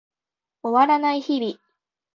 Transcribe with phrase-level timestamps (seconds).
[0.63, 1.59] 終わらない日々